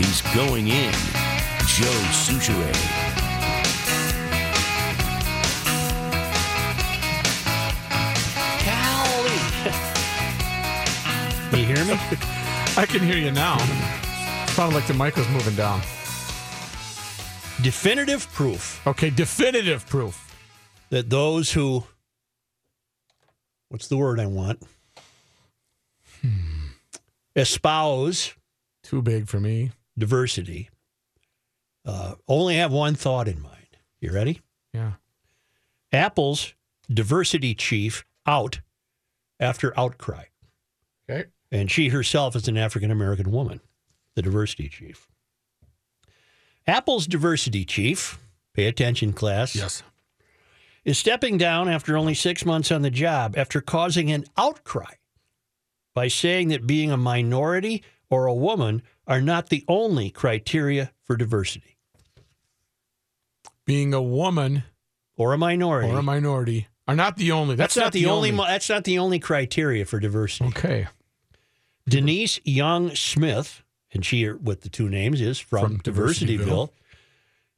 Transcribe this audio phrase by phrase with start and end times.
[0.00, 0.92] He's going in.
[1.66, 2.74] Joe Soucheray.
[11.52, 11.92] You hear me?
[12.78, 13.58] I can hear you now.
[14.54, 15.80] Sounded like the mic was moving down.
[17.62, 20.34] Definitive proof Okay, definitive proof.
[20.88, 21.84] that those who,
[23.68, 24.62] what's the word I want?
[26.22, 26.28] Hmm.
[27.36, 28.32] Espouse
[28.82, 29.72] Too big for me.
[30.00, 30.68] Diversity
[31.84, 33.56] uh, only have one thought in mind.
[34.00, 34.40] You ready?
[34.74, 34.92] Yeah.
[35.92, 36.54] Apple's
[36.92, 38.60] diversity chief out
[39.38, 40.24] after outcry.
[41.08, 41.28] Okay.
[41.52, 43.60] And she herself is an African American woman,
[44.14, 45.08] the diversity chief.
[46.66, 48.18] Apple's diversity chief,
[48.54, 49.82] pay attention, class, Yes.
[50.84, 54.94] is stepping down after only six months on the job after causing an outcry
[55.94, 61.16] by saying that being a minority or a woman are not the only criteria for
[61.16, 61.76] diversity.
[63.66, 64.62] Being a woman
[65.16, 65.88] Or a minority.
[65.90, 67.56] or a minority are not the only.
[67.56, 68.30] that's, not, the only.
[68.32, 70.48] mo- that's not the only criteria for diversity.
[70.48, 70.86] Okay.
[71.88, 73.62] Denise Young Smith,
[73.92, 76.38] and she with the two names is from, From Diversityville.
[76.38, 76.70] Diversityville.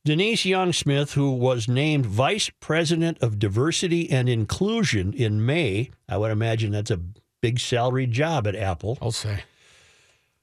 [0.05, 6.17] Denise Young Smith, who was named Vice President of Diversity and Inclusion in May, I
[6.17, 7.01] would imagine that's a
[7.41, 9.45] big salary job at Apple, I'll say.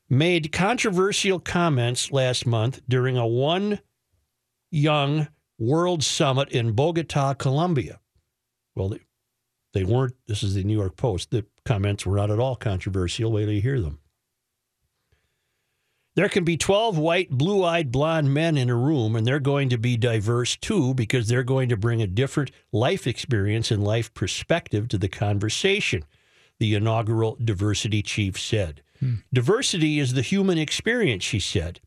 [0.10, 3.80] Made controversial comments last month during a One
[4.72, 8.00] Young World Summit in Bogota, Colombia.
[8.76, 9.02] Well, they,
[9.74, 10.16] they weren't.
[10.28, 11.32] This is the New York Post.
[11.32, 13.32] The comments were not at all controversial.
[13.32, 14.00] Wait till you hear them.
[16.16, 19.70] There can be 12 white, blue eyed, blonde men in a room, and they're going
[19.70, 24.14] to be diverse too because they're going to bring a different life experience and life
[24.14, 26.04] perspective to the conversation,
[26.60, 28.82] the inaugural diversity chief said.
[29.34, 31.80] Diversity is the human experience, she said.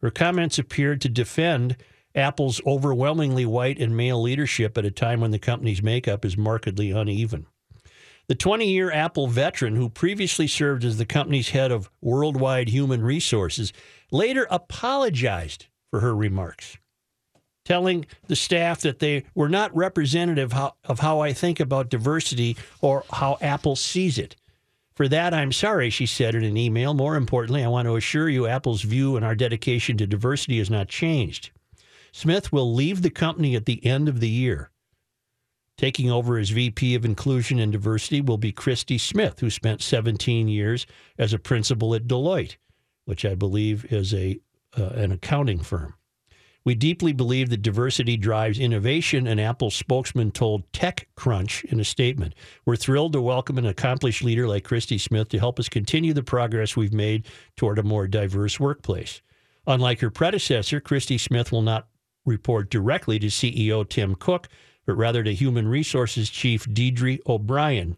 [0.00, 1.76] Her comments appeared to defend
[2.14, 6.92] Apple's overwhelmingly white and male leadership at a time when the company's makeup is markedly
[6.92, 7.46] uneven.
[8.28, 13.02] The 20 year Apple veteran, who previously served as the company's head of worldwide human
[13.02, 13.72] resources,
[14.10, 16.76] later apologized for her remarks,
[17.64, 20.52] telling the staff that they were not representative
[20.84, 24.34] of how I think about diversity or how Apple sees it.
[24.96, 26.94] For that, I'm sorry, she said in an email.
[26.94, 30.70] More importantly, I want to assure you Apple's view and our dedication to diversity has
[30.70, 31.50] not changed.
[32.12, 34.70] Smith will leave the company at the end of the year.
[35.76, 40.48] Taking over as VP of Inclusion and Diversity will be Christie Smith, who spent 17
[40.48, 40.86] years
[41.18, 42.56] as a principal at Deloitte,
[43.04, 44.40] which I believe is a
[44.78, 45.94] uh, an accounting firm.
[46.64, 52.34] We deeply believe that diversity drives innovation, an Apple spokesman told TechCrunch in a statement.
[52.64, 56.24] We're thrilled to welcome an accomplished leader like Christie Smith to help us continue the
[56.24, 57.26] progress we've made
[57.56, 59.22] toward a more diverse workplace.
[59.68, 61.86] Unlike her predecessor, Christie Smith will not
[62.24, 64.48] report directly to CEO Tim Cook,
[64.86, 67.96] but rather to Human Resources Chief Deirdre O'Brien,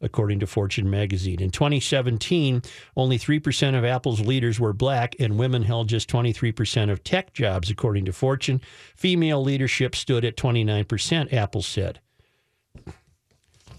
[0.00, 1.40] according to Fortune magazine.
[1.40, 2.62] In 2017,
[2.96, 7.70] only 3% of Apple's leaders were black, and women held just 23% of tech jobs,
[7.70, 8.60] according to Fortune.
[8.96, 12.00] Female leadership stood at 29%, Apple said.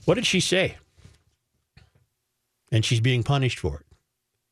[0.05, 0.77] What did she say?
[2.71, 3.85] And she's being punished for it.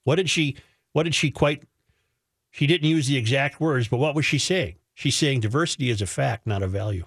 [0.03, 0.57] What did she
[0.91, 1.63] what did she quite
[2.51, 4.75] she didn't use the exact words, but what was she saying?
[4.95, 7.05] She's saying diversity is a fact, not a value.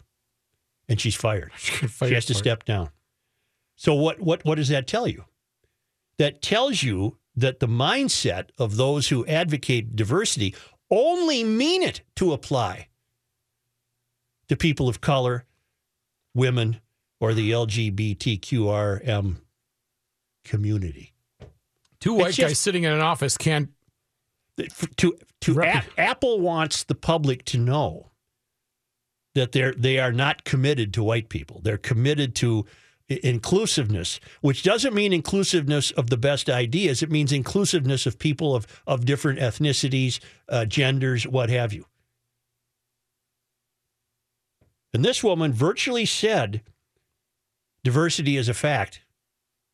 [0.92, 1.50] And she's fired.
[1.56, 2.91] She She has to step down.
[3.76, 5.25] So what what what does that tell you?
[6.19, 10.54] That tells you that the mindset of those who advocate diversity
[10.91, 12.88] only mean it to apply
[14.48, 15.47] to people of color,
[16.34, 16.81] women,
[17.20, 19.36] or the LGBTQRM
[20.44, 21.14] community.
[22.00, 23.70] Two white just- guys sitting in an office can't.
[24.98, 28.12] To to A- Apple wants the public to know
[29.34, 31.61] that they're they are not committed to white people.
[31.62, 32.67] They're committed to
[33.08, 37.02] inclusiveness, which doesn't mean inclusiveness of the best ideas.
[37.02, 41.87] It means inclusiveness of people of of different ethnicities, uh, genders, what have you.
[44.94, 46.62] And this woman virtually said
[47.82, 49.00] diversity is a fact,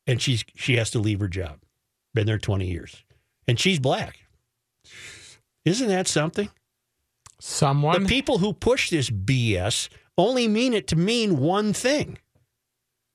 [0.07, 1.59] and she's she has to leave her job.
[2.13, 3.03] Been there twenty years,
[3.47, 4.19] and she's black.
[5.65, 6.49] Isn't that something?
[7.39, 8.03] Someone.
[8.03, 12.17] The people who push this BS only mean it to mean one thing.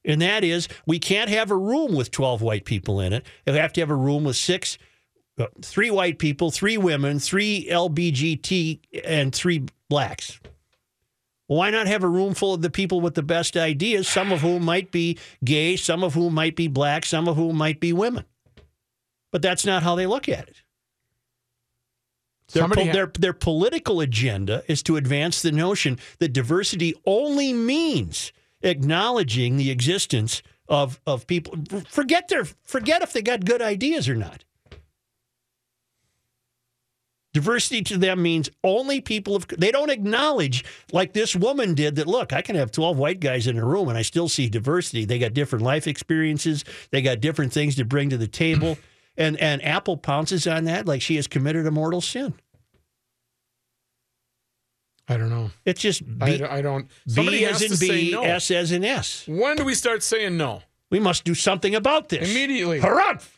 [0.04, 3.24] And that is, we can't have a room with 12 white people in it.
[3.46, 4.78] We have to have a room with six
[5.38, 10.38] uh, three white people, three women, three LBGT, and three blacks.
[11.46, 14.40] Why not have a room full of the people with the best ideas, some of
[14.40, 17.92] whom might be gay, some of whom might be black, some of whom might be
[17.92, 18.24] women?
[19.32, 20.62] But that's not how they look at it.
[22.52, 27.52] Their, po- ha- their, their political agenda is to advance the notion that diversity only
[27.52, 28.32] means
[28.62, 31.54] acknowledging the existence of, of people.
[31.88, 34.44] Forget their forget if they got good ideas or not.
[37.32, 42.06] Diversity to them means only people of they don't acknowledge like this woman did that
[42.06, 45.04] look, I can have 12 white guys in a room and I still see diversity.
[45.04, 48.78] They got different life experiences, they got different things to bring to the table.
[49.16, 52.34] And and Apple pounces on that like she has committed a mortal sin.
[55.06, 55.50] I don't know.
[55.64, 56.90] It's just I, B, I don't.
[57.06, 58.22] Somebody B as in B, no.
[58.22, 59.24] S as in S.
[59.28, 60.62] When do we start saying no?
[60.90, 62.30] We must do something about this.
[62.30, 62.80] Immediately.
[62.80, 63.28] Harumph!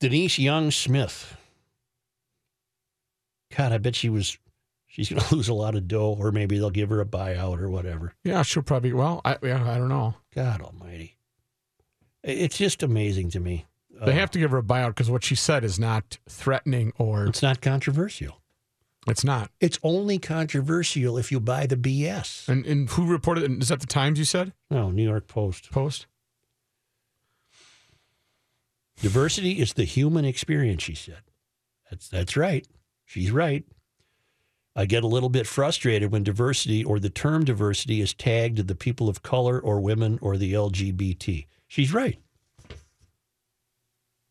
[0.00, 1.36] Denise Young Smith.
[3.56, 4.38] God, I bet she was.
[4.86, 7.60] She's going to lose a lot of dough, or maybe they'll give her a buyout
[7.60, 8.14] or whatever.
[8.24, 8.92] Yeah, she'll probably.
[8.92, 10.14] Well, I yeah, I don't know.
[10.34, 11.15] God Almighty,
[12.26, 13.66] it's just amazing to me.
[13.90, 16.92] They Uh, have to give her a buyout because what she said is not threatening
[16.98, 18.42] or It's not controversial.
[19.08, 19.50] it's not.
[19.60, 22.48] It's only controversial if you buy the BS.
[22.48, 23.44] And and who reported?
[23.44, 23.62] it?
[23.62, 24.18] Is that the Times?
[24.18, 25.70] You said No, New York Post.
[25.70, 26.06] Post.
[29.00, 31.20] Diversity is the human experience, she said.
[31.90, 32.66] That's that's right.
[33.04, 33.64] She's right.
[34.74, 38.62] I get a little bit frustrated when diversity or the term diversity is tagged to
[38.62, 41.46] the people of color or women or the LGBT.
[41.68, 42.18] She's right.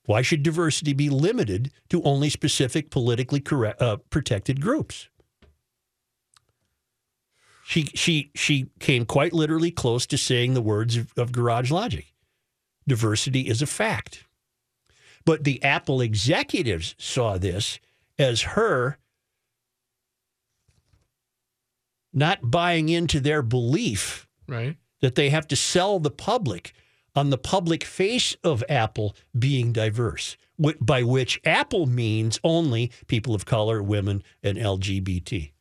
[0.06, 5.10] Why should diversity be limited to only specific politically correct, uh, protected groups?
[7.66, 12.14] She she she came quite literally close to saying the words of, of Garage Logic.
[12.88, 14.26] Diversity is a fact.
[15.26, 17.80] But the Apple executives saw this
[18.20, 19.00] as her
[22.14, 24.78] not buying into their belief Right.
[25.02, 26.74] that they have to sell the public
[27.16, 30.38] on the public face of Apple being diverse,
[30.80, 35.52] by which Apple means only people of color, women, and LGBT.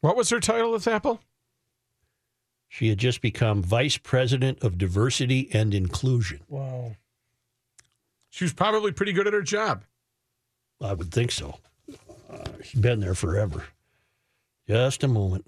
[0.00, 1.20] What was her title with Apple?
[2.68, 6.40] She had just become vice president of diversity and inclusion.
[6.48, 6.96] Wow.
[8.28, 9.84] She was probably pretty good at her job.
[10.80, 11.58] I would think so.
[12.30, 13.64] Uh, she's been there forever.
[14.68, 15.46] Just a moment.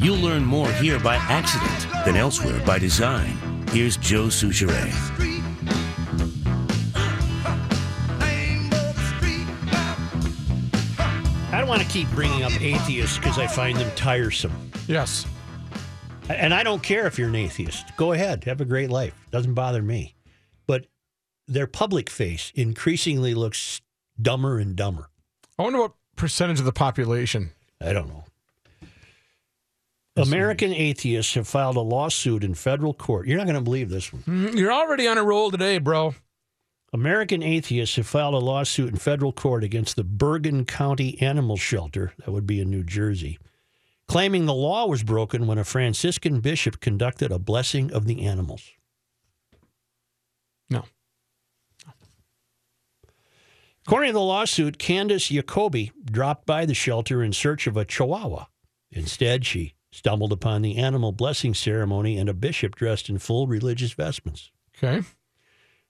[0.00, 3.38] You'll learn more here by accident than elsewhere by design.
[3.70, 4.92] Here's Joe Soucheray.
[11.50, 14.52] I don't want to keep bringing up atheists because I find them tiresome.
[14.86, 15.24] Yes.
[16.28, 17.96] And I don't care if you're an atheist.
[17.96, 19.14] Go ahead, have a great life.
[19.30, 20.14] Doesn't bother me.
[20.66, 20.86] But
[21.48, 23.80] their public face increasingly looks
[24.20, 25.08] dumber and dumber.
[25.58, 27.52] I wonder what percentage of the population.
[27.80, 28.25] I don't know.
[30.16, 33.26] American atheists have filed a lawsuit in federal court.
[33.26, 34.22] You're not going to believe this one.
[34.22, 36.14] Mm, You're already on a roll today, bro.
[36.92, 42.12] American atheists have filed a lawsuit in federal court against the Bergen County Animal Shelter,
[42.18, 43.38] that would be in New Jersey,
[44.08, 48.70] claiming the law was broken when a Franciscan bishop conducted a blessing of the animals.
[50.70, 50.84] No.
[53.86, 58.46] According to the lawsuit, Candace Jacoby dropped by the shelter in search of a chihuahua.
[58.90, 63.94] Instead, she stumbled upon the animal blessing ceremony and a bishop dressed in full religious
[63.94, 64.50] vestments.
[64.76, 65.02] Okay.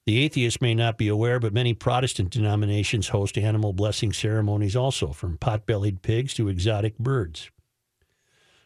[0.06, 5.08] The atheist may not be aware, but many Protestant denominations host animal blessing ceremonies also,
[5.08, 7.50] from pot bellied pigs to exotic birds.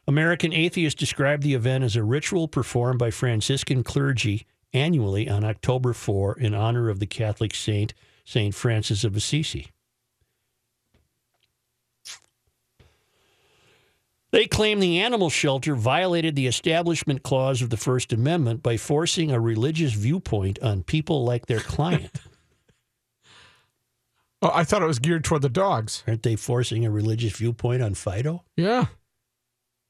[0.06, 5.94] American atheists describe the event as a ritual performed by Franciscan clergy annually on October
[5.94, 7.94] 4 in honor of the Catholic saint,
[8.26, 8.54] St.
[8.54, 9.68] Francis of Assisi.
[14.32, 19.32] They claim the animal shelter violated the Establishment Clause of the First Amendment by forcing
[19.32, 22.10] a religious viewpoint on people like their client.
[24.42, 26.02] Oh, I thought it was geared toward the dogs.
[26.06, 28.42] Aren't they forcing a religious viewpoint on Fido?
[28.56, 28.86] Yeah.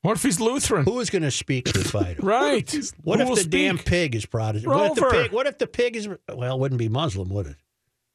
[0.02, 0.84] What if he's Lutheran?
[0.86, 2.20] Who is going to speak for Fido?
[2.24, 2.68] Right.
[3.04, 4.74] What Who if will the damn pig is Protestant?
[4.74, 5.30] What if the pig?
[5.32, 6.08] What if the pig is?
[6.34, 7.56] Well, it wouldn't be Muslim, would it?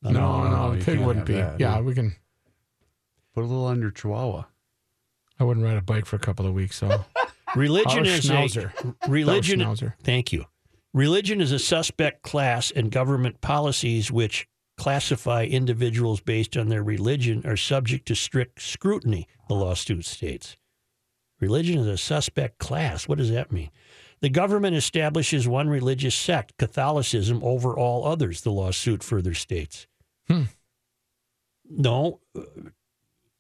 [0.04, 1.34] No, No, no, you the pig wouldn't be.
[1.36, 1.84] that, yeah, no.
[1.84, 2.14] we can.
[3.34, 4.44] Put a little under Chihuahua.
[5.40, 6.78] I wouldn't ride a bike for a couple of weeks.
[6.78, 7.04] So
[7.56, 8.72] Religion is schnauzer.
[9.02, 9.60] a religion.
[9.60, 9.94] schnauzer.
[10.04, 10.46] Thank you.
[10.94, 17.42] Religion is a suspect class, and government policies which classify individuals based on their religion
[17.46, 19.28] are subject to strict scrutiny.
[19.48, 20.56] The lawsuit states.
[21.40, 23.08] Religion is a suspect class.
[23.08, 23.70] What does that mean?
[24.22, 29.88] The government establishes one religious sect, Catholicism, over all others, the lawsuit further states.
[30.28, 30.44] Hmm.
[31.70, 32.22] No,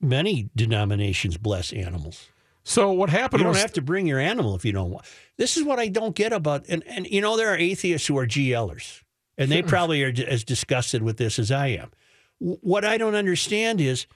[0.01, 2.27] many denominations bless animals.
[2.63, 5.05] So what happened You don't have to bring your animal if you don't want.
[5.37, 8.17] This is what I don't get about, and, and you know, there are atheists who
[8.17, 9.03] are GLers,
[9.37, 11.91] and they probably are as disgusted with this as I am.
[12.39, 14.07] What I don't understand is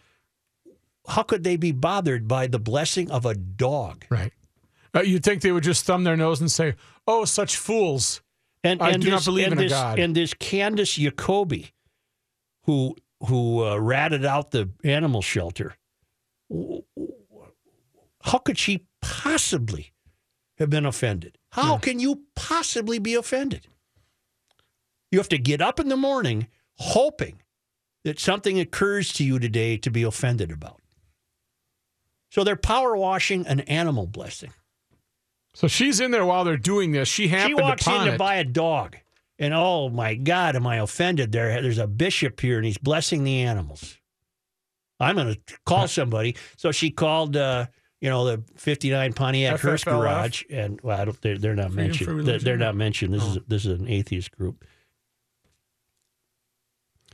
[1.07, 4.05] how could they be bothered by the blessing of a dog?
[4.09, 4.33] right.
[4.95, 6.73] Uh, you'd think they would just thumb their nose and say,
[7.07, 8.21] "Oh, such fools."
[8.63, 9.99] And, I and do not believe in a this, God.
[9.99, 11.71] And this Candace Jacoby,
[12.63, 12.95] who
[13.27, 15.75] who uh, ratted out the animal shelter,
[18.21, 19.93] how could she possibly
[20.57, 21.37] have been offended?
[21.51, 23.67] How can you possibly be offended?
[25.11, 26.47] You have to get up in the morning
[26.77, 27.41] hoping
[28.03, 30.79] that something occurs to you today to be offended about.
[32.31, 34.53] So they're power washing an animal blessing.
[35.55, 37.07] So she's in there while they're doing this.
[37.07, 38.97] She She happened walks in upon to buy a dog,
[39.39, 41.31] and oh my God, am I offended?
[41.31, 43.97] There, there's a bishop here, and he's blessing the animals.
[44.99, 46.35] I'm going to call somebody.
[46.57, 47.67] So she called, uh,
[48.01, 51.87] you know, the '59 Pontiac Hearst Garage, and well, I don't, they're, they're not Freedom
[51.87, 52.25] mentioned.
[52.27, 53.13] They're, they're not mentioned.
[53.13, 53.41] This is Oh.
[53.47, 54.65] this is an atheist group.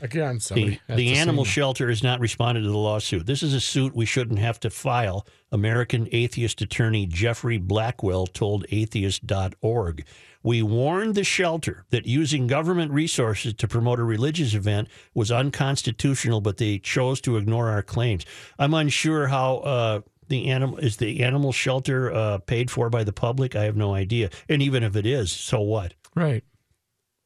[0.01, 3.25] Again, The, the animal shelter has not responded to the lawsuit.
[3.25, 5.25] This is a suit we shouldn't have to file.
[5.53, 10.05] American atheist attorney Geoffrey Blackwell told atheist.org.
[10.45, 16.39] We warned the shelter that using government resources to promote a religious event was unconstitutional,
[16.39, 18.27] but they chose to ignore our claims.
[18.59, 23.11] I'm unsure how uh, the animal is the animal shelter uh, paid for by the
[23.11, 23.55] public.
[23.55, 24.29] I have no idea.
[24.47, 25.95] And even if it is, so what?
[26.15, 26.43] Right.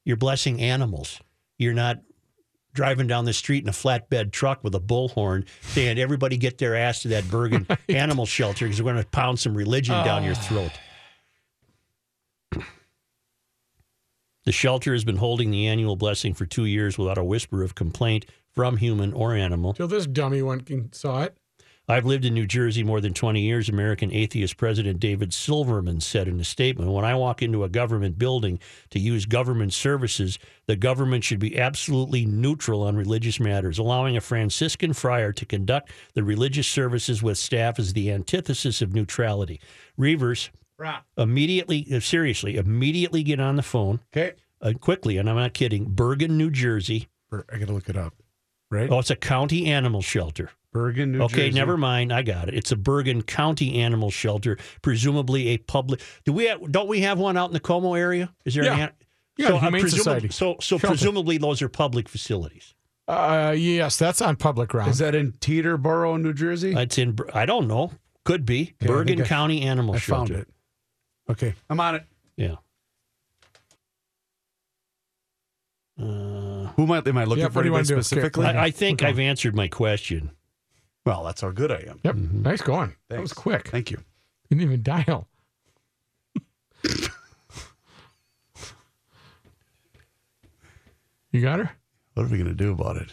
[0.06, 1.20] You're blessing animals.
[1.58, 1.98] You're not
[2.74, 6.74] driving down the street in a flatbed truck with a bullhorn saying, everybody get their
[6.74, 10.36] ass to that Bergen animal shelter because we're going to pound some religion down your
[10.36, 10.72] throat.
[14.50, 17.75] The shelter has been holding the annual blessing for two years without a whisper of
[17.75, 18.25] complaint
[18.56, 19.74] from human or animal.
[19.74, 21.38] Till this dummy one and saw it.
[21.88, 26.27] I've lived in New Jersey more than 20 years, American atheist President David Silverman said
[26.27, 26.89] in a statement.
[26.89, 28.58] When I walk into a government building
[28.89, 33.77] to use government services, the government should be absolutely neutral on religious matters.
[33.77, 38.96] Allowing a Franciscan friar to conduct the religious services with staff is the antithesis of
[38.96, 39.60] neutrality.
[39.96, 40.50] Reavers,
[41.17, 44.33] immediately, uh, seriously, immediately get on the phone Okay.
[44.62, 47.07] uh, quickly, and I'm not kidding, Bergen, New Jersey.
[47.31, 48.13] I got to look it up.
[48.71, 48.89] Right?
[48.91, 50.51] Oh, it's a county animal shelter.
[50.71, 51.48] Bergen, New okay, Jersey.
[51.50, 52.13] Okay, never mind.
[52.13, 52.53] I got it.
[52.53, 56.00] It's a Bergen County Animal Shelter, presumably a public.
[56.25, 58.31] Do we have, don't we have one out in the Como area?
[58.45, 58.74] Is there Yeah.
[58.75, 58.79] an?
[58.81, 58.91] an-
[59.38, 60.27] Yeah, so, uh, Humane presumably- Society.
[60.29, 60.88] So, so Shelter.
[60.88, 62.75] presumably those are public facilities.
[63.07, 64.91] Uh, yes, that's on public ground.
[64.91, 66.74] Is that in Teterboro, New Jersey?
[66.75, 67.17] It's in.
[67.33, 67.93] I don't know.
[68.24, 70.33] Could be I Bergen think I- County Animal I Shelter.
[70.33, 70.50] found it.
[71.29, 71.53] Okay.
[71.69, 72.03] I'm on it.
[72.38, 72.55] Yeah.
[76.00, 77.93] Uh, Who might am I looking Yeah, for what do you anybody wanna do?
[77.95, 78.01] Okay.
[78.01, 78.45] specifically?
[78.45, 80.31] I, I think I've answered my question.
[81.05, 82.00] well, that's how good I am.
[82.03, 82.15] yep.
[82.15, 82.95] Nice going.
[83.09, 83.41] That was Thanks.
[83.41, 83.67] quick.
[83.67, 83.98] Thank you.
[84.50, 85.27] You didn't even dial.
[91.31, 91.71] you got her?
[92.13, 93.09] What are we going to do about it?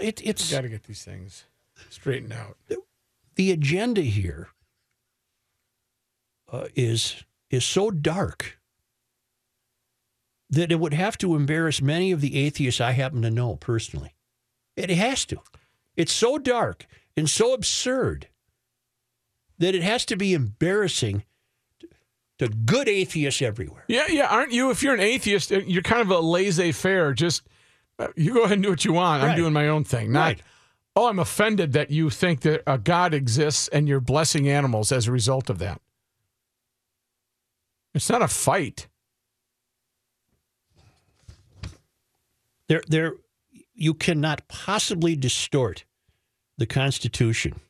[0.00, 1.44] It, it's Got to get these things
[1.88, 2.56] straightened out.
[3.36, 4.48] the agenda here
[6.52, 8.58] uh, is is so dark
[10.50, 14.14] that it would have to embarrass many of the atheists I happen to know personally.
[14.76, 15.38] It has to.
[15.96, 16.86] It's so dark
[17.16, 18.28] and so absurd
[19.58, 21.24] that it has to be embarrassing
[22.38, 23.84] to- good atheists everywhere.
[23.88, 24.26] Yeah, yeah.
[24.26, 24.70] Aren't you?
[24.70, 27.14] If you're an atheist, uh, you're kind of a laissez-faire.
[27.14, 27.42] Just
[27.98, 29.22] uh, you go ahead and do what you want.
[29.22, 30.10] I'm doing my own thing.
[30.12, 30.42] Not, Right.
[30.96, 35.06] oh, I'm offended that you think that a God exists and you're blessing animals as
[35.06, 35.80] a result of that.
[37.94, 38.88] It's not a fight.
[42.68, 43.14] There, there,
[43.74, 45.84] you cannot possibly distort
[46.58, 47.60] the Constitution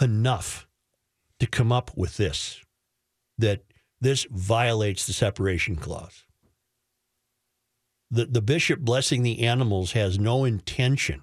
[0.00, 0.66] enough
[1.40, 2.60] to come up with this
[3.38, 3.64] that
[4.00, 6.24] this violates the separation clause.
[8.10, 11.22] The, the bishop blessing the animals has no intention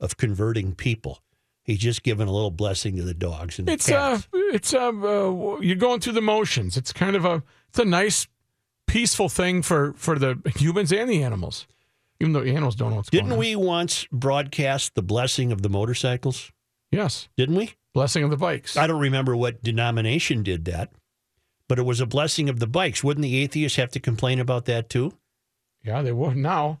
[0.00, 1.22] of converting people.
[1.62, 4.28] He's just giving a little blessing to the dogs and the It's uh, cats.
[4.52, 6.76] It's a, uh, you're going through the motions.
[6.76, 8.26] It's kind of a, it's a nice,
[8.86, 11.66] peaceful thing for for the humans and the animals,
[12.20, 13.38] even though the animals don't know what's Didn't going on.
[13.40, 16.50] we once broadcast the blessing of the motorcycles?
[16.90, 17.74] Yes, Didn't we?
[17.92, 18.76] blessing of the bikes.
[18.76, 20.90] I don't remember what denomination did that,
[21.68, 23.02] but it was a blessing of the bikes.
[23.04, 25.12] Wouldn't the atheists have to complain about that too?
[25.82, 26.80] Yeah, they would now.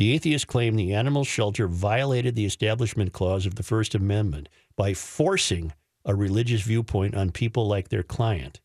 [0.00, 4.94] The atheists claim the animal shelter violated the Establishment Clause of the First Amendment by
[4.94, 5.74] forcing
[6.06, 8.60] a religious viewpoint on people like their client.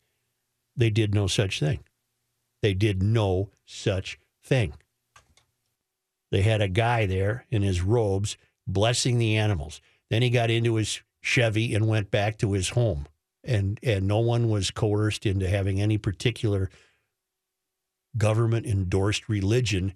[0.74, 1.80] They did no such thing.
[2.62, 4.78] They did no such thing.
[6.30, 9.82] They had a guy there in his robes blessing the animals.
[10.08, 13.08] Then he got into his Chevy and went back to his home.
[13.44, 16.70] And and no one was coerced into having any particular
[18.16, 19.92] government endorsed religion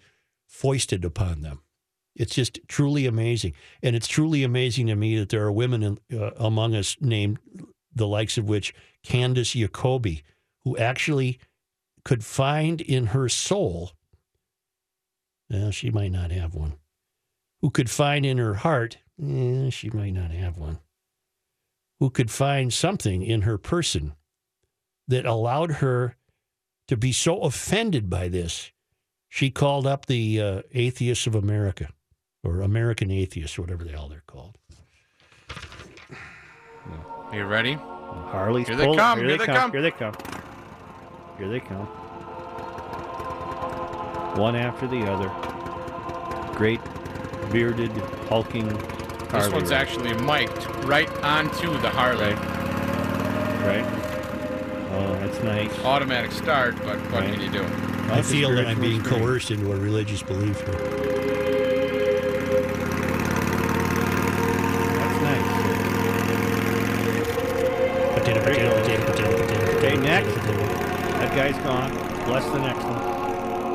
[0.50, 1.60] foisted upon them.
[2.16, 3.54] It's just truly amazing.
[3.82, 7.38] And it's truly amazing to me that there are women in, uh, among us named
[7.94, 10.22] the likes of which Candace Jacoby,
[10.64, 11.38] who actually
[12.04, 13.92] could find in her soul,
[15.48, 16.74] well, she might not have one,
[17.62, 20.80] who could find in her heart, eh, she might not have one,
[22.00, 24.14] who could find something in her person
[25.06, 26.16] that allowed her
[26.88, 28.72] to be so offended by this.
[29.32, 31.88] She called up the uh, atheists of America
[32.42, 34.58] or American atheists, or whatever the hell they're called.
[37.30, 37.74] Are you ready?
[37.74, 39.56] Harley's Here they pulling- come, Here, here they, they come.
[39.56, 39.72] come.
[39.72, 40.14] Here they come.
[41.38, 41.86] Here they come.
[44.36, 45.30] One after the other.
[46.56, 46.80] Great
[47.52, 47.90] bearded,
[48.28, 52.34] hulking This one's rider, actually mic'd right onto the Harley.
[53.64, 53.86] right.
[54.92, 55.78] Oh, that's nice.
[55.84, 57.32] Automatic start, but what Right.
[57.34, 57.64] can you do?
[58.12, 59.26] I feel that I'm being experience.
[59.26, 60.74] coerced into a religious belief here.
[64.96, 65.60] That's nice.
[68.18, 69.78] Potato, potato, potato, potato, potato.
[69.78, 70.32] Okay, next.
[70.34, 70.66] potato.
[71.20, 71.90] That guy's gone.
[72.26, 73.20] Bless the next one.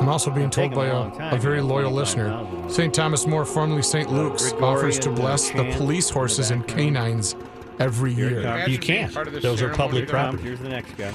[0.00, 2.92] I'm also being told by a a, a very loyal listener St.
[2.92, 4.12] Thomas More, formerly St.
[4.12, 6.94] Luke's, offers to uh, bless the chant police in the horses and background.
[6.94, 7.34] canines
[7.78, 8.68] every Here year.
[8.68, 9.12] You can't.
[9.12, 10.42] part of this Those are public property.
[10.42, 11.12] here's the next guy.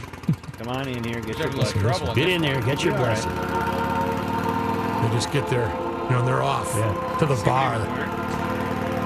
[0.57, 1.15] Come on in here.
[1.21, 2.13] Get He's your having blessing.
[2.15, 3.31] Get in there, get your blessing.
[3.31, 5.67] They just get there,
[6.05, 7.17] you know, they're off Yeah.
[7.19, 7.75] to the bar.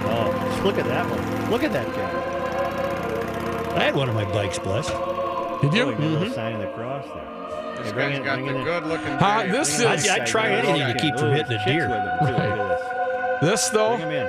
[0.07, 1.51] Oh, just look at that one.
[1.51, 3.75] Look at that guy.
[3.77, 4.89] I had one of my bikes blessed.
[4.89, 5.85] Did Oh, he you?
[5.85, 6.33] got a little mm-hmm.
[6.33, 7.24] sign of the cross there.
[7.77, 9.51] This Hey, bring guy's it- got the good looking Huh, face.
[9.51, 11.87] this Bring it is- I'd- I'd try Guy, anything to keep from hitting a deer.
[11.89, 12.25] with him, too.
[12.25, 12.55] Look Right.
[13.41, 13.50] this.
[13.50, 14.27] This though, Bring him in.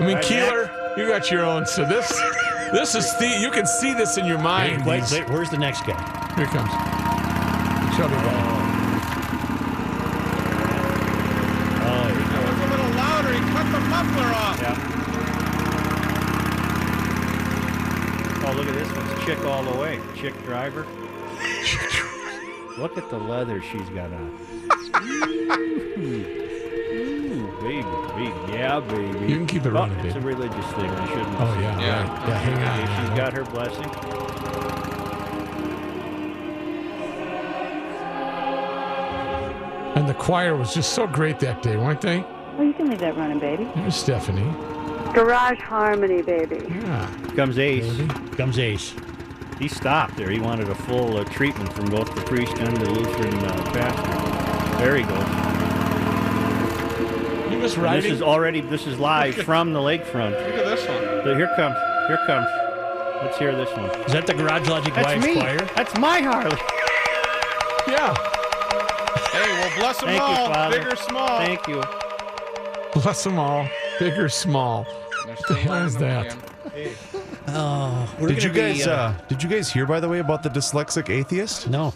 [0.00, 1.66] I mean, Right, Keeler, you got your own.
[1.66, 2.10] So this,
[2.72, 4.84] this is the, you can see this in your mind.
[4.86, 5.98] Wait, These- wait, where's the next guy?
[6.36, 6.70] Here it comes.
[7.96, 8.32] Chubby guy.
[11.82, 11.86] Oh.
[11.86, 13.32] oh, here he That was a little louder.
[13.32, 14.60] He cut the muffler off.
[14.60, 14.76] Yeah.
[18.46, 20.00] Oh, look at this one's chick all the way.
[20.16, 20.86] Chick driver.
[22.78, 24.38] look at the leather she's got on.
[26.90, 27.82] Ooh, Ooh, baby,
[28.16, 29.26] baby, yeah, baby.
[29.30, 30.90] You can keep it Oh, running, It's a religious thing.
[30.90, 31.40] I shouldn't.
[31.40, 32.18] Oh yeah, Yeah.
[32.20, 32.28] right.
[32.28, 32.80] Yeah, hang on.
[32.80, 33.16] Okay, she's now.
[33.16, 35.00] got her blessing.
[39.96, 42.20] And the choir was just so great that day, weren't they?
[42.56, 43.68] Well, you can leave that running, baby.
[43.74, 44.50] There's Stephanie.
[45.12, 46.60] Garage Harmony, baby.
[46.68, 47.10] Yeah.
[47.34, 47.96] Comes Ace.
[47.96, 48.14] Baby.
[48.36, 48.94] Comes Ace.
[49.58, 50.30] He stopped there.
[50.30, 54.78] He wanted a full uh, treatment from both the priest and the Lutheran uh, pastor.
[54.84, 55.49] There he goes.
[57.60, 58.02] He was riding.
[58.04, 58.62] This is already.
[58.62, 60.30] This is live from the lakefront.
[60.30, 61.24] Look at this one.
[61.24, 61.76] So here comes.
[62.08, 62.46] Here comes.
[63.22, 63.90] Let's hear this one.
[64.06, 65.34] Is that the Garage Logic That's Wives me.
[65.34, 65.58] Choir?
[65.76, 66.56] That's my Harley.
[67.86, 68.14] yeah.
[69.32, 70.78] Hey, well, bless them Thank you, all, Father.
[70.78, 71.38] big or small.
[71.38, 71.82] Thank you.
[72.94, 73.68] Bless them all,
[73.98, 74.86] big or small.
[75.26, 76.26] They're the hell is that?
[76.72, 76.94] again.
[77.48, 80.20] Oh, we're Did you gonna be, guys uh, did you guys hear by the way
[80.20, 81.68] about the dyslexic atheist?
[81.68, 81.92] No.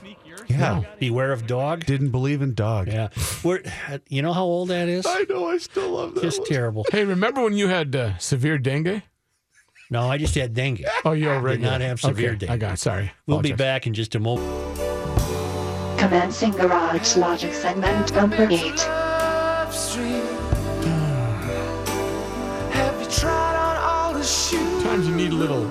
[0.46, 0.84] Yeah.
[0.98, 1.84] Beware of dog.
[1.86, 2.88] Didn't believe in dog.
[2.88, 3.08] Yeah.
[3.42, 3.62] We're,
[4.08, 5.04] you know how old that is?
[5.06, 6.22] I know, I still love that.
[6.22, 6.48] Just one.
[6.48, 6.86] terrible.
[6.90, 9.02] Hey, remember when you had uh, severe dengue?
[9.90, 10.84] No, I just had dengue.
[11.04, 12.52] Oh, you already not have severe okay, dengue.
[12.52, 12.78] I got it.
[12.78, 13.12] Sorry.
[13.26, 14.78] We'll be back in just a moment.
[15.98, 18.78] Commencing Garage Logic segment number 8.
[24.24, 25.64] Sometimes you need a little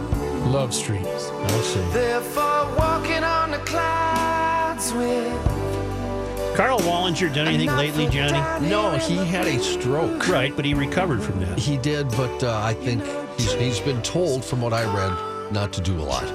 [0.51, 1.05] love streak.
[1.05, 1.79] I'll see.
[4.91, 8.67] Karl Wallinger done anything lately, Johnny?
[8.67, 10.27] No, he had a stroke.
[10.27, 11.57] Right, but he recovered from that.
[11.57, 13.03] He did, but uh, I think
[13.37, 16.25] he's, he's been told, from what I read, not to do a lot.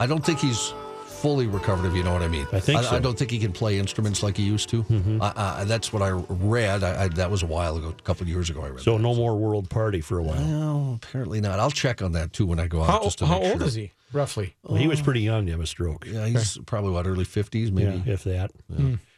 [0.00, 0.72] I don't think he's
[1.18, 2.46] fully recovered, if you know what I mean.
[2.52, 2.96] I think I, so.
[2.96, 4.84] I don't think he can play instruments like he used to.
[5.20, 6.84] I, I, that's what I read.
[6.84, 8.62] I, I, that was a while ago, a couple of years ago.
[8.62, 8.80] I read.
[8.80, 9.02] So that.
[9.02, 10.40] no more world party for a while.
[10.40, 11.58] No, apparently not.
[11.58, 12.90] I'll check on that too when I go out.
[12.90, 13.66] How, just to how make old sure.
[13.66, 14.54] is he, roughly?
[14.62, 16.06] Well, he was pretty young to have a stroke.
[16.06, 18.02] Yeah, he's probably what early fifties, maybe.
[18.06, 18.52] Yeah, if that.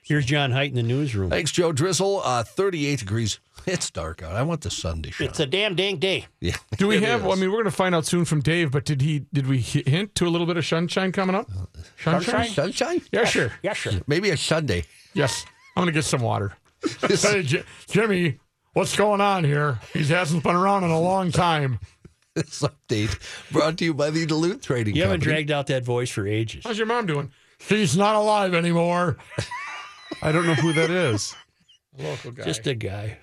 [0.02, 1.30] Here's John Height in the newsroom.
[1.30, 2.22] Thanks, Joe Drizzle.
[2.24, 3.38] Uh, Thirty-eight degrees.
[3.70, 4.34] It's dark out.
[4.36, 5.28] I want the sun to shine.
[5.28, 6.26] It's a damn dang day.
[6.40, 6.56] yeah.
[6.76, 7.22] Do we it have?
[7.22, 7.40] Well, I is.
[7.40, 8.70] mean, we're going to find out soon from Dave.
[8.70, 9.26] But did he?
[9.32, 11.48] Did we hi- hint to a little bit of sunshine coming up?
[12.02, 12.48] Sunshine?
[12.48, 13.00] sunshine?
[13.12, 13.52] Yeah, sure.
[13.62, 13.92] Yeah, sure.
[14.06, 14.84] Maybe a Sunday.
[15.14, 15.44] Yes.
[15.76, 16.52] I'm going to get some water.
[17.08, 18.38] Hey, J- Jimmy,
[18.72, 19.78] what's going on here?
[19.92, 21.78] He hasn't been around in a long time.
[22.34, 23.18] This update
[23.52, 24.96] brought to you by the Duluth Trading Company.
[24.98, 25.34] You haven't Company.
[25.34, 26.62] dragged out that voice for ages.
[26.64, 27.30] How's your mom doing?
[27.58, 29.18] She's not alive anymore.
[30.22, 31.34] I don't know who that is.
[31.98, 32.44] Local guy.
[32.44, 33.18] Just a guy.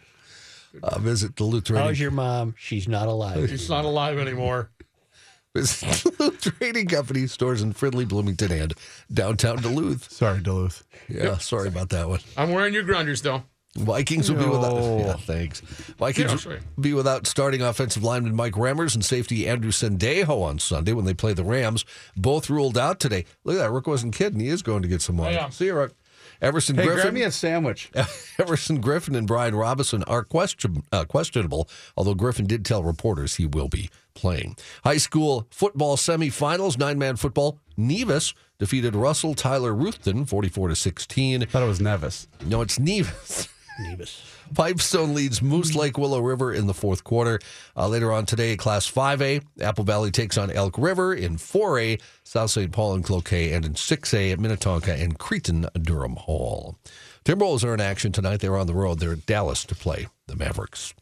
[0.83, 1.85] Uh, visit Duluth Trading.
[1.85, 2.55] How's your mom?
[2.57, 3.49] She's not alive.
[3.49, 4.69] She's not alive anymore.
[5.55, 8.73] Visit Duluth Trading Company stores in Fridley, Bloomington, and
[9.11, 10.11] downtown Duluth.
[10.11, 10.83] Sorry, Duluth.
[11.09, 12.19] Yeah, sorry about that one.
[12.35, 13.43] I'm wearing your grunders though.
[13.75, 14.77] Vikings will be without.
[15.07, 15.61] Yeah, thanks.
[15.61, 20.59] Vikings Yeah, will be without starting offensive lineman Mike Remmers and safety Andrew Sendejo on
[20.59, 21.85] Sunday when they play the Rams.
[22.15, 23.25] Both ruled out today.
[23.43, 23.71] Look at that.
[23.71, 24.39] Rick wasn't kidding.
[24.39, 25.35] He is going to get some money.
[25.35, 25.49] Yeah.
[25.49, 25.93] See you, Rook.
[26.41, 27.02] Everson Hey, Griffen.
[27.02, 27.89] grab me a sandwich.
[28.39, 33.45] Everson Griffen and Brian Robison are question, uh, questionable, although Griffen did tell reporters he
[33.45, 34.56] will be playing.
[34.84, 37.60] High school football semifinals, nine man football.
[37.76, 41.45] Nevis defeated Russell Tyler Ruthton 44 to 16.
[41.45, 42.28] thought it was Nevis.
[42.45, 43.50] No, it's Nevis.
[43.79, 44.23] Nevis.
[44.53, 47.39] Pipestone leads Moose Lake Willow River in the fourth quarter.
[47.75, 51.13] Uh, later on today, Class 5A, Apple Valley takes on Elk River.
[51.13, 52.71] In 4A, South St.
[52.71, 53.53] Paul and Cloquet.
[53.53, 56.77] And in 6A, at Minnetonka and Cretin Derham Hall.
[57.25, 58.39] Timberwolves are in action tonight.
[58.39, 58.99] They're on the road.
[58.99, 60.93] They're at Dallas to play the Mavericks.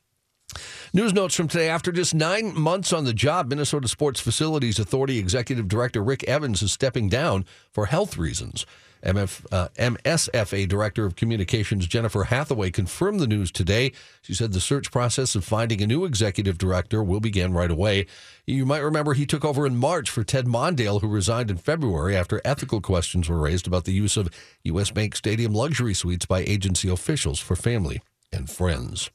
[0.94, 1.70] News notes from today.
[1.70, 6.62] After just nine months on the job, Minnesota Sports Facilities Authority Executive Director Rick Evans
[6.62, 8.66] is stepping down for health reasons.
[9.06, 13.92] MF, uh, MSFA Director of Communications Jennifer Hathaway confirmed the news today.
[14.22, 18.08] She said the search process of finding a new executive director will begin right away.
[18.46, 22.16] You might remember he took over in March for Ted Mondale, who resigned in February
[22.16, 24.30] after ethical questions were raised about the use of
[24.64, 24.92] U.S.
[24.92, 29.12] Bank Stadium luxury suites by agency officials for family and friends.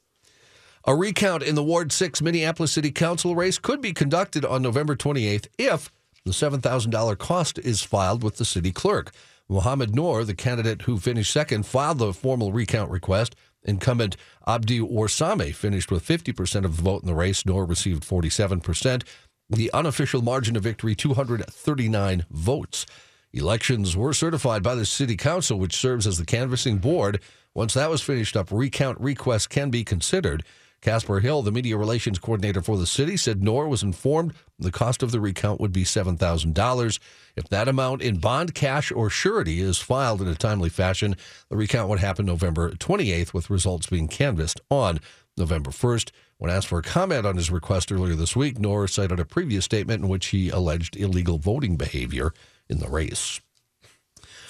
[0.85, 4.95] A recount in the Ward 6 Minneapolis City Council race could be conducted on November
[4.95, 5.91] 28th if
[6.25, 9.11] the $7,000 cost is filed with the city clerk.
[9.51, 13.35] Mohammed Noor, the candidate who finished second, filed the formal recount request.
[13.63, 14.15] Incumbent
[14.47, 17.45] Abdi Warsame finished with 50% of the vote in the race.
[17.45, 19.03] Noor received 47%.
[19.49, 22.85] The unofficial margin of victory, 239 votes.
[23.33, 27.19] Elections were certified by the City Council, which serves as the canvassing board.
[27.53, 30.45] Once that was finished up, recount requests can be considered.
[30.81, 35.03] Casper Hill, the media relations coordinator for the city, said Noor was informed the cost
[35.03, 36.99] of the recount would be $7,000.
[37.35, 41.15] If that amount in bond, cash, or surety is filed in a timely fashion,
[41.49, 44.99] the recount would happen November 28th, with results being canvassed on
[45.37, 46.11] November 1st.
[46.37, 49.65] When asked for a comment on his request earlier this week, Noor cited a previous
[49.65, 52.33] statement in which he alleged illegal voting behavior
[52.67, 53.39] in the race.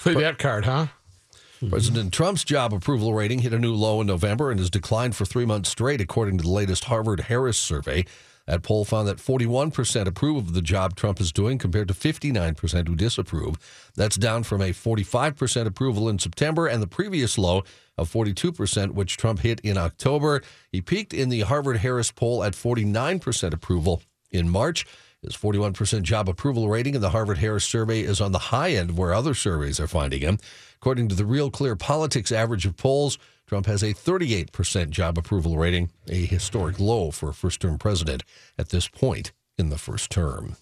[0.00, 0.86] Play that card, huh?
[1.62, 1.70] Mm-hmm.
[1.70, 5.24] President Trump's job approval rating hit a new low in November and has declined for
[5.24, 8.04] three months straight, according to the latest Harvard Harris survey.
[8.48, 12.88] That poll found that 41% approve of the job Trump is doing compared to 59%
[12.88, 13.90] who disapprove.
[13.94, 17.62] That's down from a 45% approval in September and the previous low
[17.96, 20.42] of 42%, which Trump hit in October.
[20.72, 24.84] He peaked in the Harvard Harris poll at 49% approval in March.
[25.22, 28.90] His 41% job approval rating in the Harvard Harris survey is on the high end
[28.90, 30.38] of where other surveys are finding him.
[30.76, 35.56] According to the Real Clear Politics average of polls, Trump has a 38% job approval
[35.56, 38.24] rating, a historic low for a first term president
[38.58, 40.56] at this point in the first term.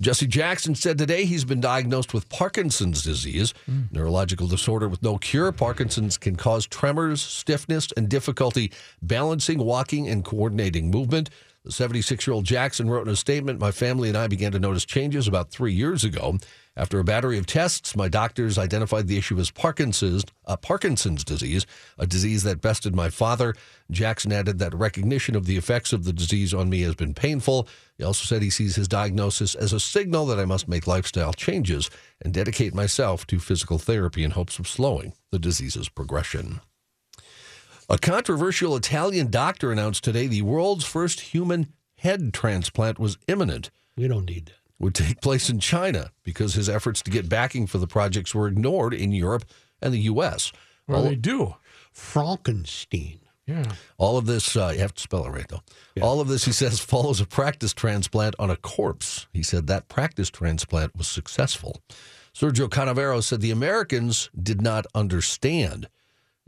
[0.00, 3.84] Jesse Jackson said today he's been diagnosed with Parkinson's disease, hmm.
[3.90, 5.50] neurological disorder with no cure.
[5.52, 11.30] Parkinson's can cause tremors, stiffness, and difficulty balancing, walking, and coordinating movement.
[11.66, 14.60] The 76 year old Jackson wrote in a statement My family and I began to
[14.60, 16.38] notice changes about three years ago.
[16.76, 21.66] After a battery of tests, my doctors identified the issue as Parkinson's, uh, Parkinson's disease,
[21.98, 23.52] a disease that bested my father.
[23.90, 27.66] Jackson added that recognition of the effects of the disease on me has been painful.
[27.98, 31.32] He also said he sees his diagnosis as a signal that I must make lifestyle
[31.32, 31.90] changes
[32.22, 36.60] and dedicate myself to physical therapy in hopes of slowing the disease's progression.
[37.88, 43.70] A controversial Italian doctor announced today the world's first human head transplant was imminent.
[43.96, 44.54] We don't need that.
[44.80, 48.48] Would take place in China because his efforts to get backing for the projects were
[48.48, 49.44] ignored in Europe
[49.80, 50.52] and the U.S.
[50.86, 51.54] What do they do?
[51.92, 53.20] Frankenstein.
[53.46, 53.62] Yeah.
[53.98, 55.62] All of this, uh, you have to spell it right though.
[56.02, 59.28] All of this, he says, follows a practice transplant on a corpse.
[59.32, 61.80] He said that practice transplant was successful.
[62.34, 65.88] Sergio Canavero said the Americans did not understand.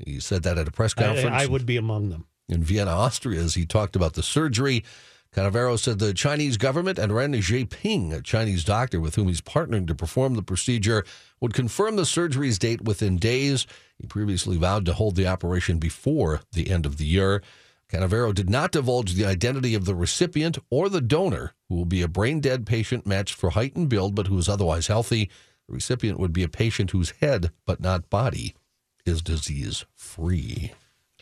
[0.04, 2.26] He said that at a press I, conference I would be among them.
[2.48, 4.84] in Vienna, Austria, as he talked about the surgery.
[5.34, 9.86] Canavero said the Chinese government and Ren Xiaoping, a Chinese doctor with whom he's partnering
[9.86, 11.04] to perform the procedure,
[11.40, 13.66] would confirm the surgery's date within days.
[13.98, 17.42] He previously vowed to hold the operation before the end of the year.
[17.92, 22.02] Canavero did not divulge the identity of the recipient or the donor, who will be
[22.02, 25.30] a brain dead patient matched for height and build, but who is otherwise healthy.
[25.68, 28.54] The recipient would be a patient whose head, but not body,
[29.08, 30.72] is disease free.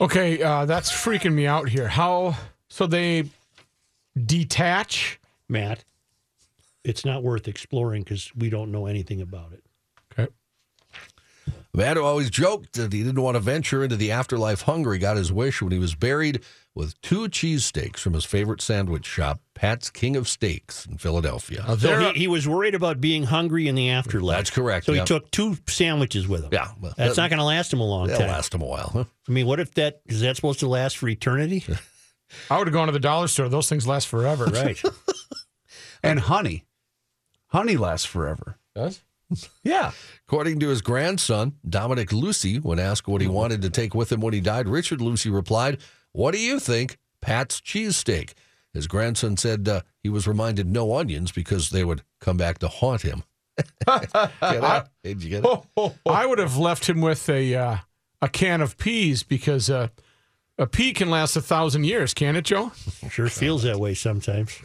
[0.00, 1.88] Okay, uh, that's freaking me out here.
[1.88, 2.36] How
[2.68, 3.30] so they
[4.14, 5.18] detach?
[5.48, 5.84] Matt,
[6.84, 9.64] it's not worth exploring because we don't know anything about it.
[10.12, 10.30] Okay.
[11.72, 15.16] Matt who always joked that he didn't want to venture into the afterlife hungry got
[15.16, 16.42] his wish when he was buried
[16.76, 21.64] with two cheesesteaks from his favorite sandwich shop, Pat's King of Steaks in Philadelphia.
[21.66, 24.36] Uh, So he, he was worried about being hungry in the afterlife.
[24.36, 25.00] That's correct, So yeah.
[25.00, 26.50] he took two sandwiches with him.
[26.52, 28.28] Yeah, well, That's that- not going to last him a long That'll time.
[28.30, 28.90] last him a while.
[28.92, 29.04] Huh?
[29.28, 31.64] I mean, what if that is that supposed to last for eternity?
[32.50, 33.48] I would have gone to the dollar store.
[33.48, 34.44] Those things last forever.
[34.46, 34.80] right.
[36.02, 36.64] And honey.
[37.48, 38.58] Honey lasts forever.
[38.74, 39.02] Does?
[39.64, 39.90] Yeah.
[40.28, 44.20] According to his grandson, Dominic Lucy, when asked what he wanted to take with him
[44.20, 45.78] when he died, Richard Lucy replied,
[46.16, 46.96] What do you think?
[47.20, 48.32] Pat's cheesesteak.
[48.72, 52.68] His grandson said uh, he was reminded no onions because they would come back to
[52.68, 53.22] haunt him.
[53.86, 54.08] Get
[54.40, 54.84] it?
[55.04, 55.92] Did you get it?
[56.06, 57.76] I would have left him with a uh,
[58.22, 59.88] a can of peas because uh,
[60.56, 62.72] a pea can last a thousand years, can it, Joe?
[63.10, 64.58] Sure feels that way sometimes.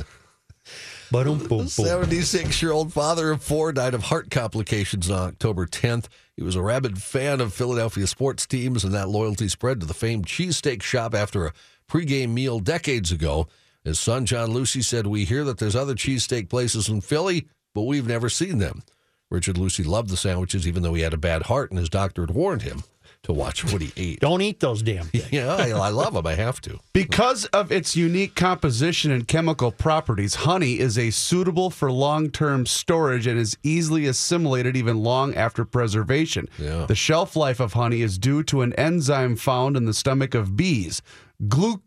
[1.11, 1.67] But boom, boom, boom.
[1.67, 6.05] 76 year old father of four died of heart complications on October 10th.
[6.41, 9.93] He was a rabid fan of Philadelphia sports teams, and that loyalty spread to the
[9.93, 11.53] famed cheesesteak shop after a
[11.87, 13.47] pregame meal decades ago.
[13.83, 17.83] His son, John Lucy, said, We hear that there's other cheesesteak places in Philly, but
[17.83, 18.81] we've never seen them.
[19.29, 22.23] Richard Lucy loved the sandwiches, even though he had a bad heart, and his doctor
[22.23, 22.85] had warned him
[23.23, 24.19] to watch what he ate.
[24.19, 25.27] Don't eat those damn things.
[25.31, 26.25] Yeah, I, I love them.
[26.25, 26.79] I have to.
[26.93, 33.27] Because of its unique composition and chemical properties, honey is a suitable for long-term storage
[33.27, 36.49] and is easily assimilated even long after preservation.
[36.57, 36.85] Yeah.
[36.85, 40.55] The shelf life of honey is due to an enzyme found in the stomach of
[40.57, 41.01] bees.
[41.47, 41.81] Glu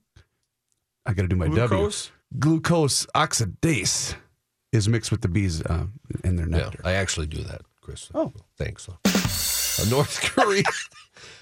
[1.07, 2.07] I got to do my Glucose?
[2.07, 2.41] W.
[2.61, 4.15] Glucose oxidase
[4.73, 5.87] is mixed with the bees uh,
[6.25, 6.81] in their Yeah, nectar.
[6.85, 8.11] I actually do that, Chris.
[8.15, 8.89] Oh, thanks.
[8.89, 10.65] A North Korean,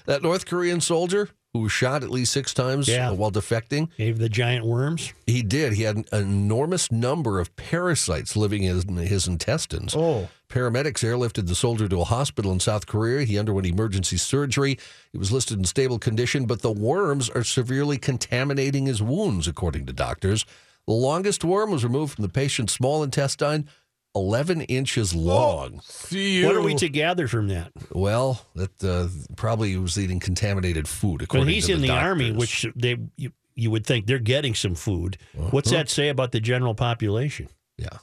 [0.05, 3.11] that North Korean soldier who was shot at least six times Yeah.
[3.11, 3.89] Uh, while defecting.
[3.95, 5.13] Gave the giant worms.
[5.27, 5.73] He did.
[5.73, 9.95] He had an enormous number of parasites living in his intestines.
[9.95, 10.29] Oh.
[10.49, 13.23] Paramedics airlifted the soldier to a hospital in South Korea.
[13.23, 14.79] He underwent emergency surgery.
[15.11, 19.85] He was listed in stable condition, but the worms are severely contaminating his wounds, according
[19.85, 20.45] to doctors.
[20.87, 23.69] The longest worm was removed from the patient's small intestine,
[24.15, 25.81] 11 inches long.
[25.83, 26.45] See you.
[26.45, 27.71] What are we to gather from that?
[27.91, 31.21] Well, that uh, probably he was eating contaminated food.
[31.21, 32.03] When According he's to in the doctors.
[32.07, 35.17] army, which they you, you would think they're getting some food.
[35.51, 35.77] What's Uh-huh.
[35.83, 37.49] that say about the general population?
[37.77, 37.97] yeah,